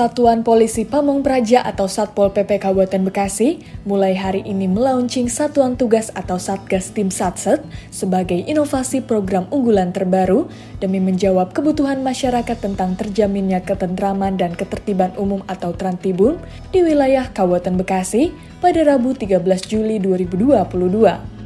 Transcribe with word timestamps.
Satuan 0.00 0.40
Polisi 0.40 0.88
Pamong 0.88 1.20
Praja 1.20 1.60
atau 1.60 1.84
Satpol 1.84 2.32
PP 2.32 2.56
Kabupaten 2.64 3.04
Bekasi 3.04 3.60
mulai 3.84 4.16
hari 4.16 4.40
ini 4.48 4.64
melaunching 4.64 5.28
Satuan 5.28 5.76
Tugas 5.76 6.08
atau 6.16 6.40
Satgas 6.40 6.96
Tim 6.96 7.12
Satset 7.12 7.60
sebagai 7.92 8.40
inovasi 8.48 9.04
program 9.04 9.44
unggulan 9.52 9.92
terbaru 9.92 10.48
demi 10.80 11.04
menjawab 11.04 11.52
kebutuhan 11.52 12.00
masyarakat 12.00 12.56
tentang 12.64 12.96
terjaminnya 12.96 13.60
ketentraman 13.60 14.40
dan 14.40 14.56
ketertiban 14.56 15.12
umum 15.20 15.44
atau 15.44 15.76
Trantibum 15.76 16.40
di 16.72 16.80
wilayah 16.80 17.28
Kabupaten 17.28 17.76
Bekasi 17.76 18.32
pada 18.64 18.80
Rabu 18.80 19.12
13 19.12 19.36
Juli 19.68 20.00
2022. 20.00 21.39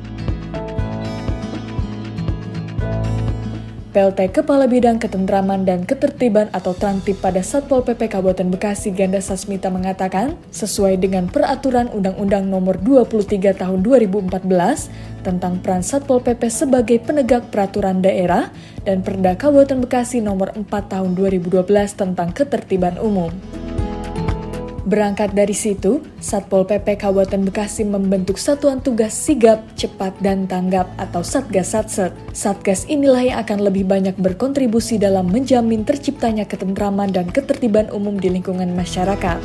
PLT 3.94 4.34
Kepala 4.34 4.66
Bidang 4.66 4.98
Ketentraman 4.98 5.62
dan 5.62 5.86
Ketertiban 5.86 6.50
atau 6.50 6.74
Trantip 6.74 7.14
pada 7.22 7.38
Satpol 7.46 7.86
PP 7.86 8.10
Kabupaten 8.10 8.50
Bekasi 8.50 8.90
Ganda 8.90 9.22
Sasmita 9.22 9.70
mengatakan, 9.70 10.34
sesuai 10.50 10.98
dengan 10.98 11.30
peraturan 11.30 11.86
Undang-Undang 11.94 12.50
Nomor 12.50 12.82
23 12.82 13.54
Tahun 13.54 13.78
2014 13.86 15.22
tentang 15.22 15.62
peran 15.62 15.86
Satpol 15.86 16.26
PP 16.26 16.42
sebagai 16.50 16.98
penegak 17.06 17.54
peraturan 17.54 18.02
daerah 18.02 18.50
dan 18.82 19.06
Perda 19.06 19.38
Kabupaten 19.38 19.86
Bekasi 19.86 20.18
Nomor 20.18 20.50
4 20.58 20.66
Tahun 20.66 21.14
2012 21.14 21.62
tentang 21.94 22.34
ketertiban 22.34 22.98
umum. 22.98 23.30
Berangkat 24.84 25.32
dari 25.32 25.56
situ, 25.56 26.04
Satpol 26.20 26.68
PP 26.68 27.00
Kabupaten 27.00 27.40
Bekasi 27.48 27.88
membentuk 27.88 28.36
satuan 28.36 28.84
tugas 28.84 29.16
sigap, 29.16 29.64
cepat, 29.80 30.12
dan 30.20 30.44
tanggap 30.44 30.92
atau 31.00 31.24
Satgas 31.24 31.72
Satset. 31.72 32.12
Satgas 32.36 32.84
inilah 32.84 33.24
yang 33.24 33.40
akan 33.40 33.64
lebih 33.64 33.88
banyak 33.88 34.12
berkontribusi 34.20 35.00
dalam 35.00 35.32
menjamin 35.32 35.88
terciptanya 35.88 36.44
ketentraman 36.44 37.08
dan 37.16 37.32
ketertiban 37.32 37.88
umum 37.96 38.20
di 38.20 38.28
lingkungan 38.28 38.76
masyarakat. 38.76 39.40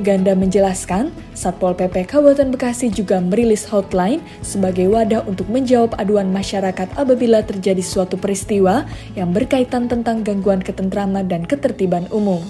Ganda 0.00 0.32
menjelaskan, 0.32 1.12
Satpol 1.38 1.78
PP 1.78 2.10
Kabupaten 2.10 2.50
Bekasi 2.50 2.90
juga 2.90 3.22
merilis 3.22 3.62
hotline 3.70 4.18
sebagai 4.42 4.90
wadah 4.90 5.22
untuk 5.22 5.46
menjawab 5.46 5.94
aduan 5.94 6.34
masyarakat 6.34 6.90
apabila 6.98 7.46
terjadi 7.46 7.78
suatu 7.78 8.18
peristiwa 8.18 8.82
yang 9.14 9.30
berkaitan 9.30 9.86
tentang 9.86 10.26
gangguan 10.26 10.58
ketentraman 10.58 11.30
dan 11.30 11.46
ketertiban 11.46 12.10
umum. 12.10 12.42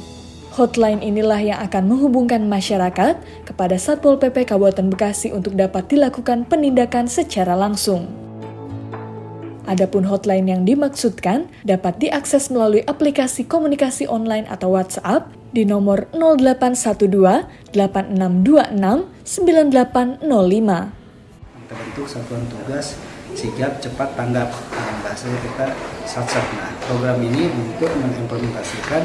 Hotline 0.56 1.04
inilah 1.04 1.36
yang 1.36 1.60
akan 1.60 1.84
menghubungkan 1.84 2.48
masyarakat 2.48 3.20
kepada 3.44 3.76
Satpol 3.76 4.16
PP 4.16 4.48
Kabupaten 4.48 4.88
Bekasi 4.88 5.36
untuk 5.36 5.52
dapat 5.52 5.84
dilakukan 5.92 6.48
penindakan 6.48 7.12
secara 7.12 7.52
langsung. 7.52 8.08
Adapun 9.68 10.00
hotline 10.08 10.48
yang 10.48 10.64
dimaksudkan 10.64 11.44
dapat 11.60 12.00
diakses 12.00 12.48
melalui 12.48 12.80
aplikasi 12.88 13.44
komunikasi 13.44 14.08
online 14.08 14.48
atau 14.48 14.72
WhatsApp 14.72 15.37
di 15.52 15.64
nomor 15.64 16.12
0812 16.12 17.72
8626 17.72 19.08
9805. 19.24 20.24
Kita 21.68 21.74
bentuk 21.76 22.06
satuan 22.08 22.44
tugas 22.48 22.96
sigap 23.36 23.76
cepat 23.78 24.16
tanggap 24.16 24.48
dalam 24.72 24.96
bahasa 25.04 25.28
kita 25.28 25.66
satsat. 26.08 26.44
Nah, 26.56 26.72
program 26.88 27.20
ini 27.20 27.52
untuk 27.52 27.92
mengimplementasikan 27.92 29.04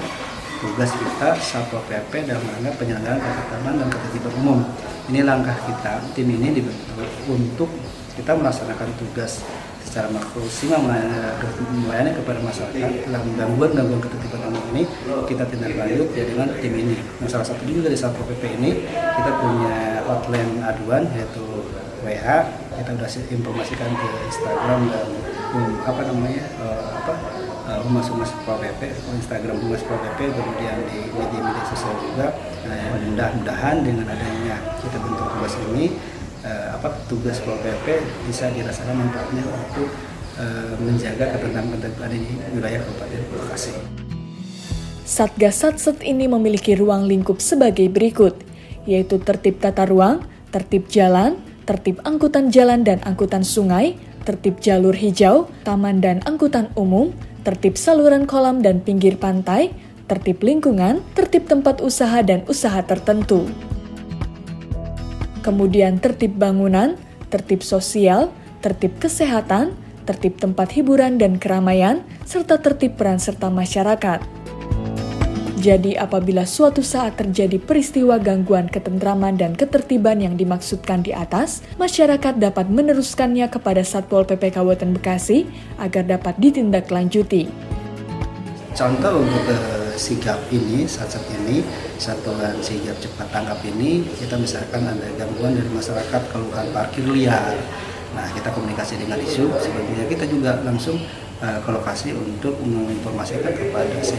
tugas 0.64 0.96
kita 0.96 1.36
Satpol 1.44 1.84
PP 1.92 2.24
dalam 2.24 2.40
rangka 2.40 2.72
penyelenggaraan 2.80 3.20
ketertiban 3.20 3.84
dan 3.84 3.88
ketertiban 3.92 4.34
umum. 4.40 4.60
Ini 5.12 5.20
langkah 5.28 5.58
kita, 5.68 6.00
tim 6.16 6.32
ini 6.32 6.56
dibentuk 6.56 7.12
untuk 7.28 7.68
kita 8.16 8.32
melaksanakan 8.40 8.90
tugas 8.96 9.44
secara 9.94 10.10
maksimal 10.10 10.90
melayani 11.86 12.18
kepada 12.18 12.42
masyarakat 12.42 13.14
dalam 13.14 13.30
gangguan-gangguan 13.38 14.02
ketertiban 14.02 14.50
umum 14.50 14.66
ini 14.74 14.90
kita 15.30 15.46
tindak 15.46 15.70
lanjut 15.78 16.10
ya 16.18 16.26
dengan 16.34 16.50
tim 16.58 16.74
ini. 16.74 16.98
Nah, 17.22 17.30
salah 17.30 17.46
satu 17.46 17.62
juga 17.70 17.94
dari 17.94 17.94
Satpol 17.94 18.26
PP 18.26 18.58
ini 18.58 18.90
kita 18.90 19.32
punya 19.38 20.02
hotline 20.10 20.66
aduan 20.66 21.06
yaitu 21.14 21.46
WA 22.02 22.38
kita 22.74 22.90
sudah 23.06 23.30
informasikan 23.38 23.94
ke 23.94 24.08
Instagram 24.34 24.82
dan 24.90 25.08
um, 25.54 25.78
apa 25.86 26.02
namanya 26.10 26.42
uh, 26.58 26.90
apa 26.98 27.14
uh, 27.70 27.80
humas 27.86 28.10
humas 28.10 28.34
Satpol 28.34 28.66
PP 28.66 28.98
Instagram 28.98 29.62
humas 29.62 29.78
Satpol 29.86 30.02
PP 30.10 30.34
kemudian 30.34 30.90
di 30.90 31.14
media-media 31.14 31.70
sosial 31.70 31.94
juga. 32.02 32.34
Nah, 32.66 32.98
mudah-mudahan 32.98 33.86
dengan 33.86 34.10
adanya 34.10 34.58
kita 34.82 34.98
bentuk 34.98 35.30
tugas 35.38 35.54
ini 35.70 35.94
apa 36.84 37.00
tugas 37.08 37.40
Pol 37.40 37.56
PP 37.64 38.04
bisa 38.28 38.52
dirasakan 38.52 39.08
manfaatnya 39.08 39.40
untuk 39.48 39.88
uh, 40.36 40.76
menjaga 40.84 41.32
ketertiban 41.32 42.12
di 42.12 42.28
wilayah 42.52 42.84
Kabupaten 42.84 43.22
Bekasi. 43.32 43.72
Satgas 45.08 45.64
Satset 45.64 46.04
ini 46.04 46.28
memiliki 46.28 46.76
ruang 46.76 47.08
lingkup 47.08 47.40
sebagai 47.40 47.88
berikut, 47.88 48.36
yaitu 48.84 49.16
tertib 49.24 49.64
tata 49.64 49.88
ruang, 49.88 50.28
tertib 50.52 50.92
jalan, 50.92 51.40
tertib 51.64 52.04
angkutan 52.04 52.52
jalan 52.52 52.84
dan 52.84 53.00
angkutan 53.08 53.48
sungai, 53.48 53.96
tertib 54.28 54.60
jalur 54.60 54.96
hijau, 54.96 55.48
taman 55.64 56.04
dan 56.04 56.20
angkutan 56.28 56.68
umum, 56.76 57.16
tertib 57.48 57.80
saluran 57.80 58.28
kolam 58.28 58.60
dan 58.60 58.84
pinggir 58.84 59.16
pantai, 59.16 59.72
tertib 60.12 60.44
lingkungan, 60.44 61.00
tertib 61.16 61.48
tempat 61.48 61.80
usaha 61.80 62.20
dan 62.20 62.44
usaha 62.52 62.84
tertentu 62.84 63.48
kemudian 65.44 66.00
tertib 66.00 66.40
bangunan, 66.40 66.96
tertib 67.28 67.60
sosial, 67.62 68.32
tertib 68.64 68.96
kesehatan, 68.98 69.76
tertib 70.08 70.40
tempat 70.40 70.72
hiburan 70.72 71.20
dan 71.20 71.36
keramaian, 71.36 72.02
serta 72.24 72.64
tertib 72.64 72.96
peran 72.96 73.20
serta 73.20 73.52
masyarakat. 73.52 74.24
Jadi 75.64 75.96
apabila 75.96 76.44
suatu 76.44 76.84
saat 76.84 77.16
terjadi 77.16 77.56
peristiwa 77.56 78.20
gangguan 78.20 78.68
ketentraman 78.68 79.40
dan 79.40 79.56
ketertiban 79.56 80.20
yang 80.20 80.36
dimaksudkan 80.36 81.00
di 81.08 81.16
atas, 81.16 81.64
masyarakat 81.80 82.36
dapat 82.36 82.68
meneruskannya 82.68 83.48
kepada 83.48 83.80
Satpol 83.80 84.28
PP 84.28 84.60
Kabupaten 84.60 84.92
Bekasi 84.92 85.48
agar 85.80 86.04
dapat 86.04 86.36
ditindaklanjuti. 86.36 87.48
Contoh 88.76 89.24
untuk 89.24 89.44
uh, 89.56 89.83
sigap 89.96 90.40
ini 90.50 90.86
saat 90.90 91.14
ini 91.30 91.62
satuan 92.02 92.58
sigap 92.60 92.98
cepat 92.98 93.28
tangkap 93.30 93.60
ini 93.66 94.06
kita 94.18 94.36
misalkan 94.38 94.86
ada 94.86 95.08
gangguan 95.18 95.58
dari 95.58 95.70
masyarakat 95.70 96.22
keluhan 96.34 96.68
parkir 96.74 97.06
liar. 97.10 97.56
Nah 98.14 98.30
kita 98.30 98.54
komunikasi 98.54 99.02
dengan 99.02 99.18
isu 99.18 99.50
sebetulnya 99.58 100.06
kita 100.06 100.26
juga 100.30 100.62
langsung 100.62 101.02
uh, 101.42 101.60
ke 101.62 101.70
lokasi 101.74 102.14
untuk 102.14 102.58
menginformasikan 102.62 103.54
kepada 103.54 103.98
si 104.06 104.18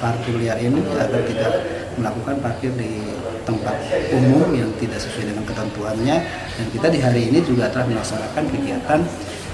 parkir 0.00 0.36
liar 0.36 0.60
ini 0.60 0.80
agar 0.96 1.22
tidak 1.24 1.52
melakukan 1.96 2.36
parkir 2.44 2.72
di 2.76 3.00
tempat 3.44 3.76
umum 4.14 4.52
yang 4.52 4.70
tidak 4.76 5.00
sesuai 5.00 5.32
dengan 5.32 5.44
ketentuannya. 5.48 6.16
Dan 6.60 6.66
kita 6.70 6.86
di 6.92 6.98
hari 7.00 7.32
ini 7.32 7.40
juga 7.40 7.72
telah 7.72 7.88
melaksanakan 7.88 8.44
kegiatan 8.52 9.00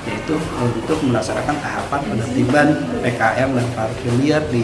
yaitu 0.06 0.38
untuk 0.62 0.98
melaksanakan 1.02 1.58
tahapan 1.58 2.00
penertiban 2.06 2.68
PKM 3.02 3.50
dan 3.58 3.66
parkir 3.74 4.12
liar 4.22 4.42
di 4.48 4.62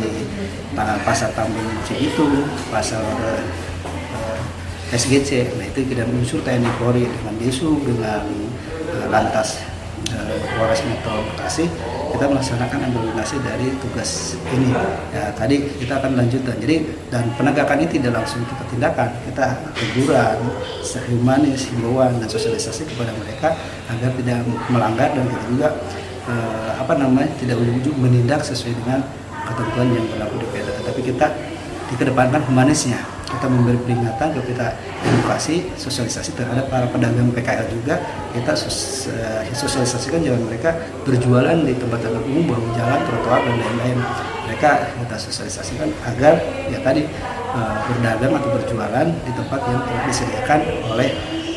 pasar 1.03 1.35
Tambun 1.35 1.67
itu 1.91 2.25
pasar 2.71 3.03
eh, 3.03 3.63
SGC. 4.93 5.57
Nah 5.57 5.65
itu 5.65 5.89
kita 5.89 6.05
menyusul 6.05 6.45
TNI 6.45 6.69
Polri 6.77 7.09
dengan 7.09 7.35
Desu 7.41 7.81
dengan 7.81 8.29
uh, 8.93 9.07
lantas 9.09 9.65
Polres 10.59 10.83
Metro 10.87 11.23
Bekasi 11.33 11.67
kita 12.13 12.29
melaksanakan 12.29 12.79
implementasi 12.93 13.41
dari 13.41 13.73
tugas 13.81 14.37
ini. 14.53 14.71
Ya, 15.17 15.33
tadi 15.33 15.65
kita 15.81 15.97
akan 15.99 16.21
lanjutkan. 16.21 16.55
Jadi 16.61 16.87
dan 17.09 17.25
penegakan 17.35 17.81
ini 17.81 17.89
tidak 17.89 18.13
langsung 18.21 18.45
kita 18.45 18.65
tindakan, 18.69 19.09
kita 19.27 19.47
teguran, 19.73 20.39
humanis, 21.09 21.73
himbauan 21.73 22.21
dan 22.21 22.29
sosialisasi 22.29 22.85
kepada 22.93 23.17
mereka 23.17 23.57
agar 23.89 24.11
tidak 24.21 24.45
melanggar 24.69 25.09
dan 25.17 25.25
kita 25.25 25.45
juga 25.49 25.69
eh, 26.29 26.71
apa 26.77 26.93
namanya 27.01 27.33
tidak 27.41 27.57
ujung-ujung 27.59 27.97
menindak 27.97 28.45
sesuai 28.45 28.77
dengan 28.85 29.01
ketentuan 29.49 29.89
yang 29.91 30.07
berlaku 30.13 30.37
di 30.45 30.47
PDA. 30.53 30.73
Tetapi 30.85 31.01
kita 31.03 31.27
dikedepankan 31.93 32.41
humanisnya 32.47 33.01
kita 33.43 33.51
memberi 33.51 33.75
peringatan 33.83 34.39
kalau 34.39 34.47
kita 34.47 34.71
edukasi 35.03 35.67
sosialisasi 35.75 36.39
terhadap 36.39 36.71
para 36.71 36.87
pedagang 36.87 37.27
PKL 37.35 37.67
juga. 37.75 37.99
Kita 38.31 38.55
eh, 38.55 39.51
sosialisasikan 39.51 40.23
jangan 40.23 40.47
mereka 40.47 40.79
berjualan 41.03 41.59
di 41.59 41.75
tempat-tempat 41.75 42.23
umum 42.23 42.55
bahu 42.55 42.71
jalan 42.79 43.03
trotoar 43.03 43.43
dan 43.43 43.59
lain-lain. 43.59 43.99
Mereka 44.47 44.71
kita 44.95 45.17
sosialisasikan 45.19 45.91
agar 46.07 46.39
ya 46.71 46.79
tadi 46.87 47.03
uh, 47.51 47.75
berdagang 47.91 48.39
atau 48.39 48.51
berjualan 48.55 49.07
di 49.11 49.33
tempat 49.35 49.61
yang 49.67 49.81
telah 49.83 50.03
disediakan 50.07 50.61
oleh 50.87 51.09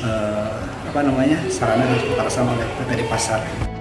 uh, 0.01 0.57
apa 0.89 0.99
namanya 1.05 1.37
sarana 1.53 1.85
dan 1.85 2.01
prasarana 2.17 2.55
oleh 2.57 2.67
PT 2.81 2.89
di 2.97 3.74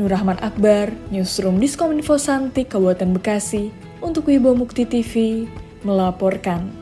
pasar. 0.00 0.08
Nurrahman 0.08 0.40
Akbar, 0.40 0.92
Newsroom 1.12 1.60
Diskominfo 1.60 2.16
Santik, 2.16 2.72
Kabupaten 2.72 3.12
Bekasi, 3.12 3.68
untuk 4.00 4.32
Wibo 4.32 4.56
Mukti 4.56 4.88
TV, 4.88 5.44
melaporkan. 5.84 6.79